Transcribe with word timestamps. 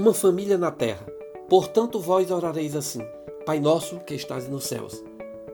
uma 0.00 0.14
família 0.14 0.56
na 0.56 0.70
terra. 0.70 1.06
Portanto, 1.46 2.00
vós 2.00 2.30
orareis 2.30 2.74
assim: 2.74 3.00
Pai 3.44 3.60
nosso 3.60 4.00
que 4.00 4.14
estás 4.14 4.48
nos 4.48 4.64
céus. 4.64 5.04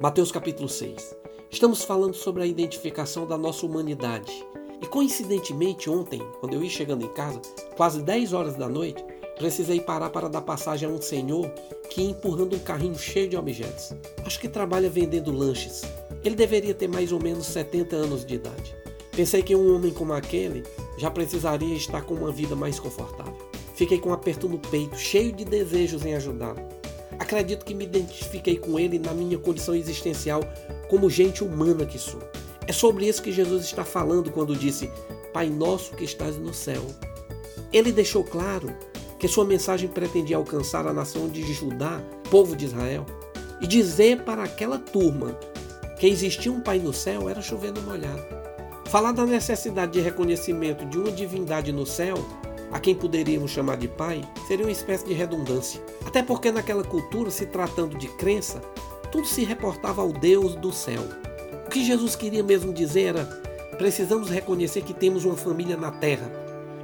Mateus 0.00 0.32
capítulo 0.32 0.66
6. 0.66 1.14
Estamos 1.50 1.82
falando 1.82 2.14
sobre 2.14 2.42
a 2.42 2.46
identificação 2.46 3.26
da 3.26 3.36
nossa 3.36 3.66
humanidade. 3.66 4.32
E 4.80 4.86
coincidentemente, 4.86 5.90
ontem, 5.90 6.22
quando 6.40 6.54
eu 6.54 6.64
ia 6.64 6.70
chegando 6.70 7.04
em 7.04 7.12
casa, 7.12 7.38
quase 7.76 8.02
10 8.02 8.32
horas 8.32 8.54
da 8.56 8.66
noite, 8.66 9.04
precisei 9.36 9.78
parar 9.78 10.08
para 10.08 10.26
dar 10.26 10.40
passagem 10.40 10.88
a 10.88 10.92
um 10.92 11.02
senhor 11.02 11.46
que 11.90 12.00
ia 12.00 12.10
empurrando 12.10 12.56
um 12.56 12.60
carrinho 12.60 12.98
cheio 12.98 13.28
de 13.28 13.36
objetos. 13.36 13.92
Acho 14.24 14.40
que 14.40 14.48
trabalha 14.48 14.88
vendendo 14.88 15.30
lanches. 15.30 15.82
Ele 16.24 16.34
deveria 16.34 16.72
ter 16.72 16.88
mais 16.88 17.12
ou 17.12 17.20
menos 17.20 17.44
70 17.44 17.94
anos 17.94 18.24
de 18.24 18.36
idade. 18.36 18.74
Pensei 19.12 19.42
que 19.42 19.54
um 19.54 19.74
homem 19.74 19.92
como 19.92 20.14
aquele 20.14 20.62
já 20.96 21.10
precisaria 21.10 21.76
estar 21.76 22.00
com 22.06 22.14
uma 22.14 22.32
vida 22.32 22.56
mais 22.56 22.80
confortável. 22.80 23.49
Fiquei 23.80 23.98
com 23.98 24.10
um 24.10 24.12
aperto 24.12 24.46
no 24.46 24.58
peito, 24.58 24.94
cheio 24.98 25.32
de 25.32 25.42
desejos 25.42 26.04
em 26.04 26.14
ajudá-lo. 26.14 26.60
Acredito 27.18 27.64
que 27.64 27.72
me 27.72 27.86
identifiquei 27.86 28.58
com 28.58 28.78
ele 28.78 28.98
na 28.98 29.14
minha 29.14 29.38
condição 29.38 29.74
existencial 29.74 30.42
como 30.90 31.08
gente 31.08 31.42
humana 31.42 31.86
que 31.86 31.98
sou. 31.98 32.20
É 32.66 32.74
sobre 32.74 33.08
isso 33.08 33.22
que 33.22 33.32
Jesus 33.32 33.64
está 33.64 33.82
falando 33.82 34.30
quando 34.30 34.54
disse: 34.54 34.90
Pai 35.32 35.48
nosso 35.48 35.96
que 35.96 36.04
estás 36.04 36.36
no 36.36 36.52
céu. 36.52 36.82
Ele 37.72 37.90
deixou 37.90 38.22
claro 38.22 38.70
que 39.18 39.26
sua 39.26 39.46
mensagem 39.46 39.88
pretendia 39.88 40.36
alcançar 40.36 40.86
a 40.86 40.92
nação 40.92 41.26
de 41.26 41.50
Judá, 41.50 42.02
povo 42.30 42.54
de 42.54 42.66
Israel, 42.66 43.06
e 43.62 43.66
dizer 43.66 44.24
para 44.24 44.42
aquela 44.42 44.78
turma 44.78 45.38
que 45.98 46.06
existia 46.06 46.52
um 46.52 46.60
Pai 46.60 46.78
no 46.78 46.92
céu 46.92 47.30
era 47.30 47.40
chover 47.40 47.72
no 47.72 47.80
molhado. 47.80 48.26
Falar 48.90 49.12
da 49.12 49.24
necessidade 49.24 49.92
de 49.92 50.00
reconhecimento 50.00 50.84
de 50.84 50.98
uma 50.98 51.10
divindade 51.10 51.72
no 51.72 51.86
céu 51.86 52.16
a 52.70 52.78
quem 52.78 52.94
poderíamos 52.94 53.50
chamar 53.50 53.76
de 53.76 53.88
pai, 53.88 54.22
seria 54.46 54.64
uma 54.64 54.72
espécie 54.72 55.04
de 55.04 55.12
redundância. 55.12 55.82
Até 56.06 56.22
porque 56.22 56.52
naquela 56.52 56.84
cultura, 56.84 57.30
se 57.30 57.46
tratando 57.46 57.98
de 57.98 58.08
crença, 58.08 58.60
tudo 59.10 59.26
se 59.26 59.44
reportava 59.44 60.02
ao 60.02 60.12
Deus 60.12 60.54
do 60.54 60.72
céu. 60.72 61.02
O 61.66 61.70
que 61.70 61.84
Jesus 61.84 62.14
queria 62.14 62.42
mesmo 62.42 62.72
dizer 62.72 63.16
era: 63.16 63.24
precisamos 63.76 64.28
reconhecer 64.30 64.82
que 64.82 64.94
temos 64.94 65.24
uma 65.24 65.36
família 65.36 65.76
na 65.76 65.90
terra. 65.90 66.30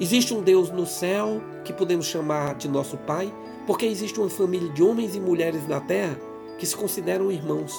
Existe 0.00 0.34
um 0.34 0.42
Deus 0.42 0.70
no 0.70 0.86
céu 0.86 1.42
que 1.64 1.72
podemos 1.72 2.06
chamar 2.06 2.54
de 2.54 2.68
nosso 2.68 2.96
pai, 2.96 3.32
porque 3.66 3.86
existe 3.86 4.18
uma 4.18 4.30
família 4.30 4.68
de 4.70 4.82
homens 4.82 5.14
e 5.14 5.20
mulheres 5.20 5.66
na 5.68 5.80
terra 5.80 6.18
que 6.58 6.66
se 6.66 6.76
consideram 6.76 7.30
irmãos. 7.30 7.74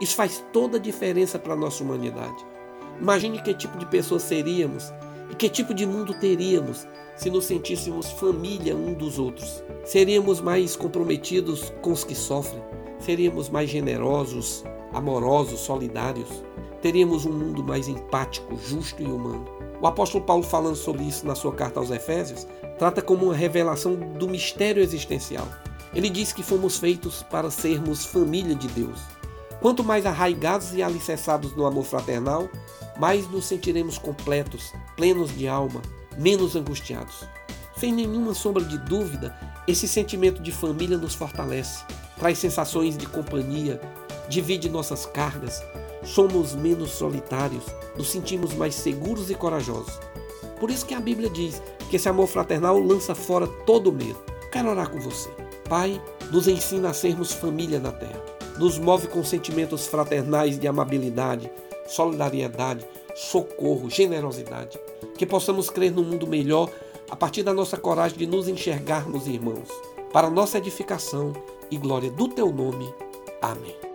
Isso 0.00 0.14
faz 0.14 0.44
toda 0.52 0.76
a 0.76 0.80
diferença 0.80 1.38
para 1.38 1.54
a 1.54 1.56
nossa 1.56 1.82
humanidade. 1.82 2.46
Imagine 3.00 3.42
que 3.42 3.54
tipo 3.54 3.78
de 3.78 3.86
pessoas 3.86 4.22
seríamos 4.22 4.92
e 5.30 5.34
que 5.34 5.48
tipo 5.48 5.74
de 5.74 5.86
mundo 5.86 6.14
teríamos 6.14 6.86
se 7.16 7.30
nos 7.30 7.44
sentíssemos 7.46 8.10
família 8.12 8.76
um 8.76 8.94
dos 8.94 9.18
outros? 9.18 9.62
Seríamos 9.84 10.40
mais 10.40 10.76
comprometidos 10.76 11.72
com 11.82 11.92
os 11.92 12.04
que 12.04 12.14
sofrem? 12.14 12.62
Seríamos 12.98 13.48
mais 13.48 13.70
generosos, 13.70 14.64
amorosos, 14.92 15.60
solidários? 15.60 16.28
Teríamos 16.80 17.26
um 17.26 17.32
mundo 17.32 17.62
mais 17.62 17.88
empático, 17.88 18.56
justo 18.56 19.02
e 19.02 19.06
humano? 19.06 19.46
O 19.80 19.86
apóstolo 19.86 20.24
Paulo, 20.24 20.42
falando 20.42 20.76
sobre 20.76 21.04
isso 21.04 21.26
na 21.26 21.34
sua 21.34 21.52
carta 21.52 21.78
aos 21.78 21.90
Efésios, 21.90 22.46
trata 22.78 23.00
como 23.00 23.26
uma 23.26 23.34
revelação 23.34 23.94
do 23.94 24.28
mistério 24.28 24.82
existencial. 24.82 25.46
Ele 25.94 26.10
diz 26.10 26.32
que 26.32 26.42
fomos 26.42 26.78
feitos 26.78 27.22
para 27.22 27.50
sermos 27.50 28.04
família 28.04 28.54
de 28.54 28.68
Deus. 28.68 29.00
Quanto 29.60 29.82
mais 29.82 30.06
arraigados 30.06 30.74
e 30.74 30.82
alicerçados 30.82 31.54
no 31.56 31.66
amor 31.66 31.84
fraternal, 31.84 32.48
mais 32.98 33.28
nos 33.30 33.46
sentiremos 33.46 33.98
completos, 33.98 34.72
plenos 34.96 35.36
de 35.36 35.46
alma, 35.46 35.80
menos 36.16 36.56
angustiados. 36.56 37.24
Sem 37.76 37.92
nenhuma 37.92 38.34
sombra 38.34 38.64
de 38.64 38.76
dúvida, 38.78 39.38
esse 39.66 39.86
sentimento 39.86 40.42
de 40.42 40.50
família 40.50 40.98
nos 40.98 41.14
fortalece, 41.14 41.84
traz 42.18 42.38
sensações 42.38 42.98
de 42.98 43.06
companhia, 43.06 43.80
divide 44.28 44.68
nossas 44.68 45.06
cargas, 45.06 45.62
somos 46.02 46.54
menos 46.54 46.90
solitários, 46.90 47.64
nos 47.96 48.08
sentimos 48.08 48.52
mais 48.54 48.74
seguros 48.74 49.30
e 49.30 49.34
corajosos. 49.34 50.00
Por 50.58 50.70
isso 50.70 50.86
que 50.86 50.94
a 50.94 51.00
Bíblia 51.00 51.30
diz 51.30 51.62
que 51.88 51.96
esse 51.96 52.08
amor 52.08 52.26
fraternal 52.26 52.78
lança 52.78 53.14
fora 53.14 53.46
todo 53.46 53.92
medo. 53.92 54.18
Quero 54.50 54.70
orar 54.70 54.90
com 54.90 54.98
você. 54.98 55.30
Pai, 55.68 56.00
nos 56.32 56.48
ensina 56.48 56.90
a 56.90 56.94
sermos 56.94 57.32
família 57.32 57.78
na 57.78 57.92
terra. 57.92 58.22
Nos 58.58 58.78
move 58.78 59.06
com 59.06 59.22
sentimentos 59.22 59.86
fraternais 59.86 60.58
de 60.58 60.66
amabilidade, 60.66 61.50
solidariedade, 61.88 62.86
socorro, 63.14 63.90
generosidade. 63.90 64.78
Que 65.16 65.26
possamos 65.26 65.70
crer 65.70 65.90
num 65.90 66.04
mundo 66.04 66.26
melhor 66.26 66.70
a 67.10 67.16
partir 67.16 67.42
da 67.42 67.52
nossa 67.52 67.76
coragem 67.76 68.18
de 68.18 68.26
nos 68.26 68.46
enxergarmos 68.48 69.26
irmãos. 69.26 69.68
Para 70.12 70.30
nossa 70.30 70.58
edificação 70.58 71.32
e 71.70 71.76
glória 71.76 72.10
do 72.10 72.28
teu 72.28 72.52
nome. 72.52 72.92
Amém. 73.42 73.87